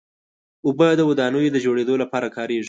[0.65, 2.59] اوبه د ودانیو د جوړېدو لپاره کارېږي.